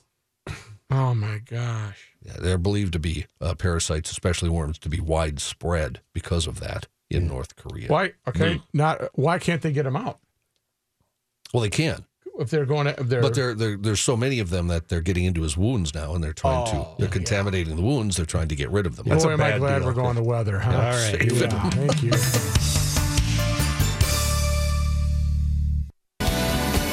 [0.91, 2.09] Oh my gosh.
[2.25, 6.89] yeah, they're believed to be uh, parasites, especially worms, to be widespread because of that
[7.09, 7.87] in North Korea.
[7.89, 8.13] Why?
[8.29, 8.61] Okay.
[8.73, 9.01] Not.
[9.15, 10.19] Why can't they get them out
[11.53, 12.05] Well, they can,
[12.41, 12.87] if they're going?
[12.87, 15.43] To, if they're, but there, there, there's so many of them that they're getting into
[15.43, 18.17] his wounds now, and they're trying to oh, they're contaminating the wounds.
[18.17, 19.07] They're trying to get rid of them.
[19.07, 19.89] Boy, a am I bad glad deal.
[19.89, 20.73] we're going to weather, huh?
[20.73, 21.53] All right, Save here we it.
[21.53, 22.11] Yeah, thank you.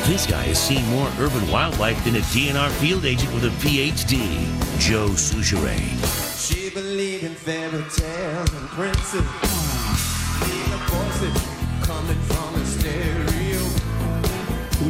[0.08, 4.40] This guy has seen more urban wildlife than a DNR field agent with a PhD,
[4.80, 5.84] Joe Soucheray.
[6.40, 9.28] She believed in fairy tales and princes.
[10.48, 11.36] Hear the voices
[11.86, 12.37] coming from the stereo.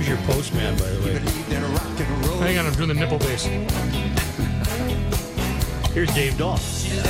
[0.07, 1.17] Who's your postman, by the way?
[2.39, 3.43] Hang on, I'm doing the nipple bass.
[5.91, 6.57] Here's Dave Dahl.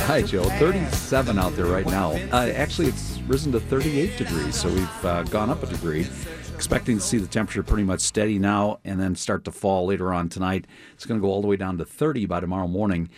[0.06, 0.42] Hi, Joe.
[0.42, 2.10] 37 out there right now.
[2.32, 6.08] Uh, actually, it's risen to 38 degrees, so we've uh, gone up a degree.
[6.52, 10.12] Expecting to see the temperature pretty much steady now and then start to fall later
[10.12, 10.66] on tonight.
[10.94, 13.10] It's going to go all the way down to 30 by tomorrow morning.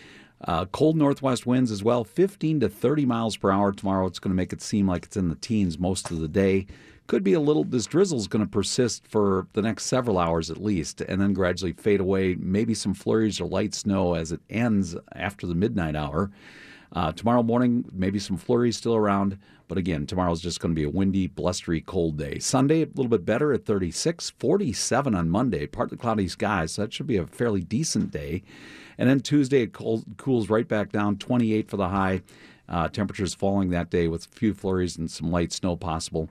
[0.44, 4.06] Uh, cold northwest winds as well, 15 to 30 miles per hour tomorrow.
[4.06, 6.66] It's going to make it seem like it's in the teens most of the day.
[7.10, 10.48] Could be a little, this drizzle is going to persist for the next several hours
[10.48, 12.36] at least, and then gradually fade away.
[12.36, 16.30] Maybe some flurries or light snow as it ends after the midnight hour.
[16.92, 20.84] Uh, tomorrow morning, maybe some flurries still around, but again, tomorrow's just going to be
[20.84, 22.38] a windy, blustery, cold day.
[22.38, 26.92] Sunday, a little bit better at 36, 47 on Monday, partly cloudy skies, so that
[26.92, 28.44] should be a fairly decent day.
[28.98, 32.22] And then Tuesday, it cold, cools right back down, 28 for the high.
[32.68, 36.30] Uh, temperatures falling that day with a few flurries and some light snow possible.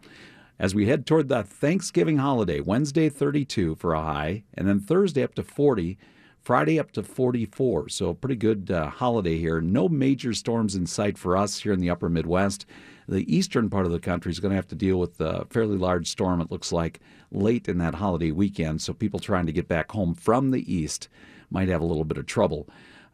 [0.59, 5.23] As we head toward the Thanksgiving holiday, Wednesday 32 for a high, and then Thursday
[5.23, 5.97] up to 40.
[6.41, 9.61] Friday up to 44, so a pretty good uh, holiday here.
[9.61, 12.65] No major storms in sight for us here in the upper Midwest.
[13.07, 15.77] The eastern part of the country is going to have to deal with a fairly
[15.77, 18.81] large storm, it looks like, late in that holiday weekend.
[18.81, 21.09] So people trying to get back home from the east
[21.51, 22.67] might have a little bit of trouble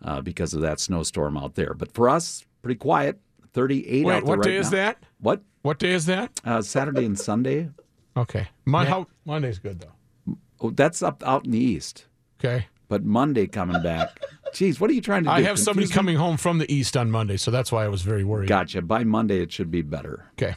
[0.03, 1.73] uh, because of that snowstorm out there.
[1.73, 3.19] But for us, pretty quiet.
[3.53, 5.03] 38 Wait, out there what right day is that?
[5.19, 5.41] What?
[5.65, 6.29] What day is that?
[6.45, 7.71] Uh, Saturday and Sunday.
[8.15, 8.49] Okay.
[8.65, 10.37] Mon- how, Monday's good though.
[10.61, 12.05] Oh, that's up out in the east.
[12.39, 12.67] Okay.
[12.87, 14.19] But Monday coming back
[14.53, 15.33] Jeez, what are you trying to do?
[15.33, 15.91] I have somebody me?
[15.91, 18.47] coming home from the east on Monday, so that's why I was very worried.
[18.47, 18.83] Gotcha.
[18.83, 20.27] By Monday, it should be better.
[20.33, 20.55] Okay.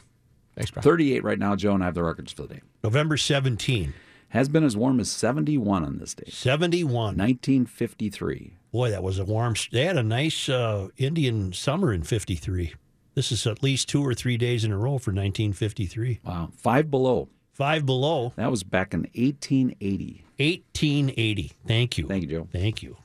[0.55, 0.83] Thanks, Brian.
[0.83, 2.61] 38 right now, Joe, and I have the records for the day.
[2.83, 3.95] November 17,
[4.29, 6.29] Has been as warm as 71 on this day.
[6.29, 7.17] 71.
[7.17, 8.53] 1953.
[8.71, 9.55] Boy, that was a warm.
[9.71, 12.75] They had a nice uh, Indian summer in '53.
[13.19, 16.21] This is at least two or three days in a row for 1953.
[16.23, 16.51] Wow.
[16.55, 17.27] Five below.
[17.51, 18.31] Five below.
[18.37, 20.23] That was back in 1880.
[20.37, 21.51] 1880.
[21.67, 22.07] Thank you.
[22.07, 22.47] Thank you, Joe.
[22.49, 22.95] Thank you.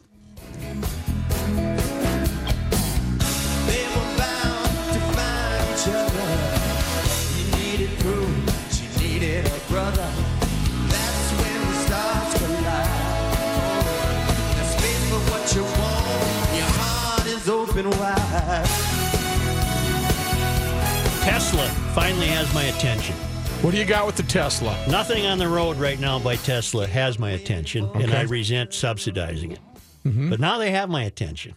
[21.44, 23.14] Tesla finally has my attention.
[23.60, 24.82] What do you got with the Tesla?
[24.88, 29.52] Nothing on the road right now by Tesla has my attention, and I resent subsidizing
[29.52, 29.58] it.
[30.06, 30.30] Mm-hmm.
[30.30, 31.54] But now they have my attention.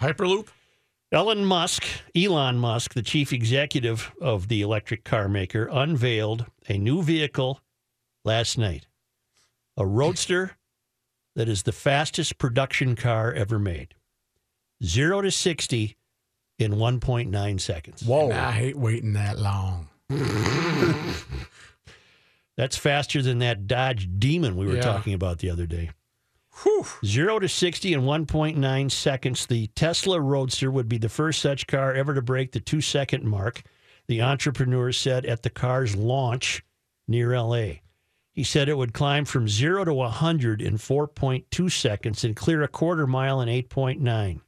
[0.00, 0.46] Hyperloop?
[1.10, 7.02] Elon Musk, Elon Musk, the chief executive of the electric car maker, unveiled a new
[7.02, 7.60] vehicle
[8.24, 8.86] last night.
[9.76, 10.52] A roadster
[11.34, 13.96] that is the fastest production car ever made.
[14.84, 15.96] Zero to 60
[16.62, 18.02] in 1.9 seconds.
[18.02, 18.30] Whoa.
[18.30, 19.88] I hate waiting that long.
[22.56, 24.82] That's faster than that Dodge Demon we were Yeah.
[24.82, 25.90] talking about the other day.
[27.04, 29.46] Zero to 60 in 1.9 seconds.
[29.46, 33.24] The Tesla Roadster would be the first such car ever to break the two second
[33.24, 33.62] mark,
[34.06, 36.62] the entrepreneur said at the car's launch
[37.08, 37.76] near LA.
[38.32, 42.68] He said it would climb from zero to 100 in 4.2 seconds and clear a
[42.68, 44.40] quarter mile in 8.9.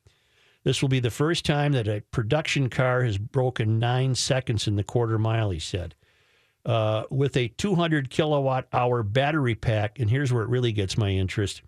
[0.65, 4.77] This will be the first time that a production car has broken nine seconds in
[4.77, 5.95] the quarter mile, he said.
[6.65, 11.11] Uh, with a 200 kilowatt hour battery pack, and here's where it really gets my
[11.11, 11.61] interest.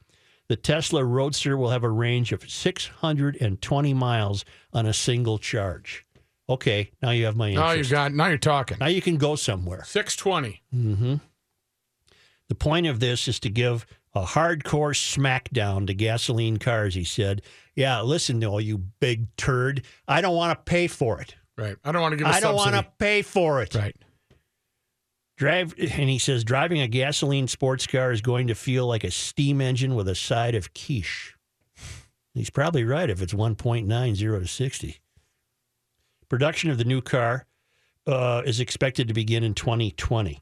[0.49, 6.07] The Tesla Roadster will have a range of 620 miles on a single charge.
[6.49, 7.67] Okay, now you have my interest.
[7.67, 8.13] Now you got.
[8.15, 8.79] Now you're talking.
[8.81, 9.83] Now you can go somewhere.
[9.85, 10.63] Six twenty.
[10.71, 11.17] hmm
[12.49, 13.85] The point of this is to give
[14.17, 17.43] a hardcore smackdown to gasoline cars, he said.
[17.75, 19.85] Yeah, listen, though, you big turd.
[20.09, 21.35] I don't want to pay for it.
[21.59, 21.77] Right.
[21.85, 22.27] I don't want to give.
[22.27, 23.75] a I don't want to pay for it.
[23.75, 23.95] Right.
[25.37, 29.11] Drive, and he says driving a gasoline sports car is going to feel like a
[29.11, 31.35] steam engine with a side of quiche.
[32.33, 34.97] He's probably right if it's 1.90 to 60.
[36.31, 37.45] Production of the new car
[38.07, 40.41] uh, is expected to begin in 2020.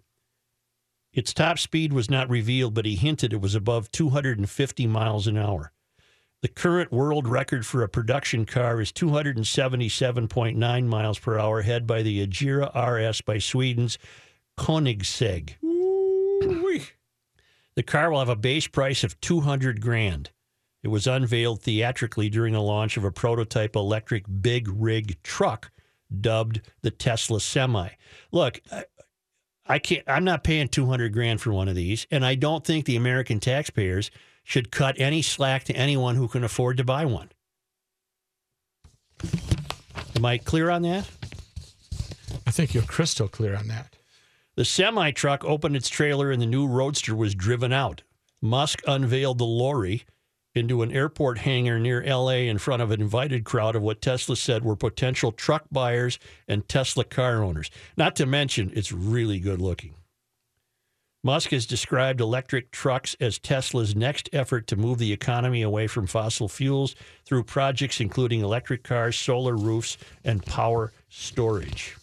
[1.14, 5.38] Its top speed was not revealed, but he hinted it was above 250 miles an
[5.38, 5.72] hour.
[6.42, 12.02] The current world record for a production car is 277.9 miles per hour, head by
[12.02, 13.96] the Agera RS by Sweden's
[14.58, 15.54] Koenigsegg.
[17.76, 20.32] The car will have a base price of 200 grand.
[20.82, 25.70] It was unveiled theatrically during the launch of a prototype electric big rig truck
[26.20, 27.88] dubbed the Tesla Semi.
[28.30, 28.60] Look,
[29.66, 32.84] I, can't I'm not paying 200 grand for one of these, and I don't think
[32.84, 34.10] the American taxpayers
[34.42, 37.30] should cut any slack to anyone who can afford to buy one.
[40.16, 41.10] Am I clear on that?
[42.46, 43.96] I think you're crystal clear on that.
[44.54, 48.02] The semi truck opened its trailer and the new roadster was driven out.
[48.40, 50.04] Musk unveiled the lorry
[50.54, 54.36] into an airport hangar near LA in front of an invited crowd of what Tesla
[54.36, 57.70] said were potential truck buyers and Tesla car owners.
[57.96, 59.94] Not to mention, it's really good looking.
[61.24, 66.06] Musk has described electric trucks as Tesla's next effort to move the economy away from
[66.06, 71.96] fossil fuels through projects including electric cars, solar roofs, and power storage.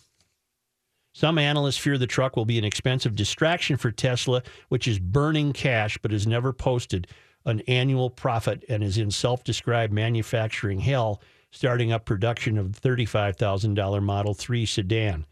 [1.13, 5.53] Some analysts fear the truck will be an expensive distraction for Tesla, which is burning
[5.53, 7.05] cash but has never posted
[7.45, 12.89] an annual profit and is in self described manufacturing hell, starting up production of the
[12.89, 15.25] $35,000 Model 3 sedan.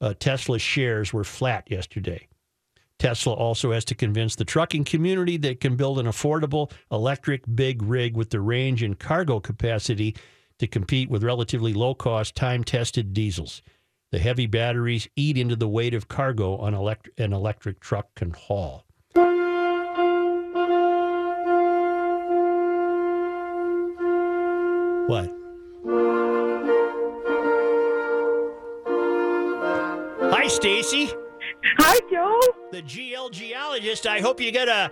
[0.00, 2.26] Uh, Tesla shares were flat yesterday.
[2.98, 7.42] Tesla also has to convince the trucking community that it can build an affordable electric
[7.52, 10.14] big rig with the range and cargo capacity
[10.58, 13.62] to compete with relatively low cost, time tested diesels.
[14.12, 18.84] The heavy batteries eat into the weight of cargo an electric truck can haul.
[25.06, 25.30] What?
[30.30, 31.10] Hi, Stacy.
[31.78, 32.40] Hi, Joe.
[32.70, 34.06] The GL geologist.
[34.06, 34.90] I hope you get a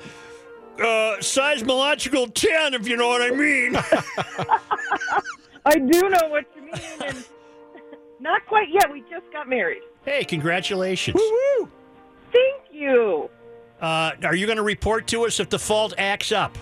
[0.79, 3.77] uh, seismological 10, if you know what I mean.
[5.65, 6.75] I do know what you mean,
[7.07, 7.25] and
[8.21, 8.91] not quite yet.
[8.93, 9.83] We just got married.
[10.05, 11.21] hey, congratulations.
[12.33, 13.31] Thank you.
[13.81, 16.57] Uh, are you going to report to us if the fault acts up?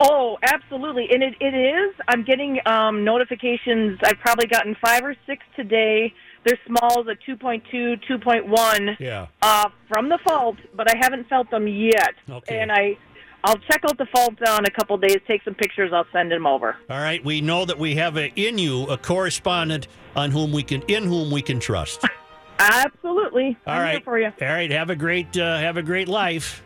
[0.00, 1.08] Oh, absolutely.
[1.12, 1.94] And it, it is.
[2.08, 3.98] I'm getting um, notifications.
[4.02, 6.12] I've probably gotten five or six today.
[6.44, 9.26] They're small, the 2.2, 2.1 Yeah.
[9.42, 12.14] uh, from the fault, but I haven't felt them yet.
[12.30, 12.60] Okay.
[12.60, 12.96] And I,
[13.44, 15.92] I'll check out the fault in a couple days, take some pictures.
[15.92, 16.76] I'll send them over.
[16.88, 17.22] All right.
[17.22, 19.86] We know that we have a, in you a correspondent
[20.16, 22.04] on whom we can in whom we can trust.
[22.58, 23.56] Absolutely.
[23.66, 24.02] All right.
[24.04, 24.26] for you.
[24.40, 24.70] All right.
[24.70, 26.62] Have a great uh, have a great life.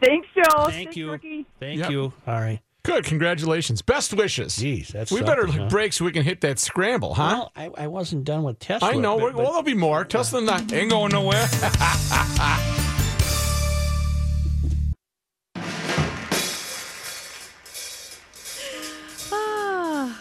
[0.00, 0.64] Thanks, Joe.
[0.64, 1.10] Thank Thanks, you.
[1.12, 1.46] Rookie.
[1.60, 1.90] Thank Yep.
[1.90, 2.12] you.
[2.26, 2.60] All right.
[2.82, 3.04] Good.
[3.04, 3.80] Congratulations.
[3.80, 4.54] Best wishes.
[4.58, 5.68] Jeez, that's we better huh?
[5.68, 7.48] break so we can hit that scramble, huh?
[7.56, 8.90] Well, I, I wasn't done with Tesla.
[8.90, 9.18] I know.
[9.18, 10.04] but- but- well, there'll be more.
[10.04, 11.46] Tesla not, ain't going nowhere.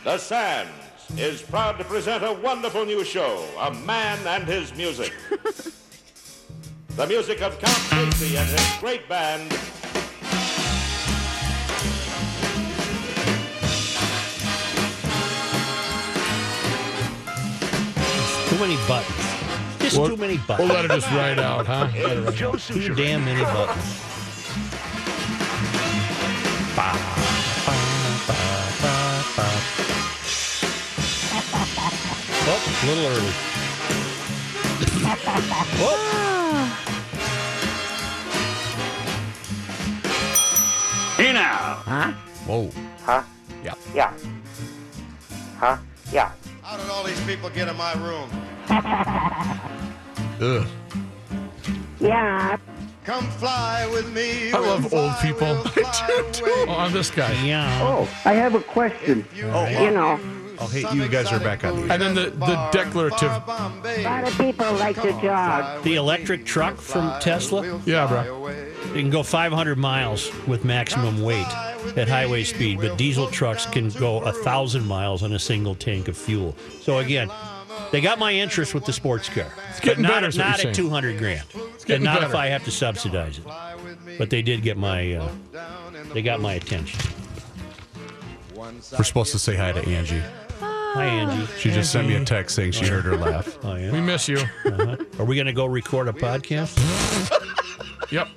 [0.03, 0.71] The Sands
[1.17, 5.13] is proud to present a wonderful new show, A Man and His Music.
[6.95, 9.51] the music of Count Basie and his great band,
[18.49, 19.17] Too many buttons.
[19.79, 20.69] Just We'll- too many buttons.
[20.69, 21.87] We'll let it just ride out, huh?
[21.95, 22.59] Let it ride out.
[22.59, 23.85] Too damn many buttons.
[26.75, 26.93] Ba,
[27.65, 27.75] ba,
[28.27, 28.35] ba,
[28.81, 28.93] ba,
[29.35, 29.47] ba.
[32.45, 33.52] Oh, a little early.
[41.17, 41.81] Hey now.
[41.85, 42.11] Huh?
[42.47, 42.69] Whoa.
[43.03, 43.23] Huh?
[43.63, 43.73] Yeah.
[43.93, 44.13] Yeah.
[45.57, 45.77] Huh?
[46.11, 46.31] Yeah.
[46.61, 48.29] How did all these people get in my room?
[50.41, 50.67] Ugh.
[51.99, 52.57] Yeah.
[53.03, 54.51] Come fly with me.
[54.53, 55.47] I love old people.
[55.75, 56.45] I do too.
[56.67, 57.33] Oh, I'm this guy.
[57.43, 57.67] Yeah.
[57.81, 59.25] Oh, I have a question.
[59.43, 60.17] Oh, You know,
[60.59, 61.89] Oh, hey, you guys are back on.
[61.91, 63.29] And then the, the declarative.
[63.47, 65.83] a lot of people like to jog.
[65.83, 68.47] The electric truck from Tesla, Yeah, bro.
[68.49, 71.47] you can go 500 miles with maximum weight
[71.97, 76.07] at highway speed, but diesel trucks can go a thousand miles on a single tank
[76.07, 76.55] of fuel.
[76.81, 77.29] So again,
[77.91, 79.51] they got my interest with the sports car.
[79.69, 80.87] It's getting but not, better is what not you're at saying.
[80.89, 81.43] 200 grand.
[81.85, 82.37] getting And not if better.
[82.37, 83.45] I have to subsidize it.
[84.17, 85.31] But they did get my, uh,
[86.13, 86.99] they got my attention.
[88.55, 90.21] We're supposed to say hi to Angie.
[90.93, 91.51] Hi, Angie.
[91.57, 93.57] She just sent me a text saying she heard her laugh.
[93.63, 93.91] Oh, yeah.
[93.91, 94.37] We miss you.
[94.37, 94.97] Uh-huh.
[95.19, 96.77] Are we going to go record a podcast?
[98.11, 98.27] Yep.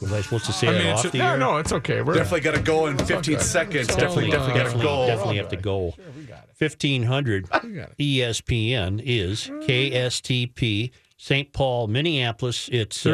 [0.00, 1.38] Was I supposed to say I that mean, off the no, air?
[1.38, 2.02] no, it's okay.
[2.02, 3.88] We're Definitely got to go in 15 seconds.
[3.88, 5.06] It's Definitely, definitely got to go.
[5.06, 5.94] definitely have to go.
[6.58, 7.46] 1500
[7.98, 11.52] ESPN is KSTP St.
[11.52, 12.68] Paul, Minneapolis.
[12.70, 13.10] It's uh,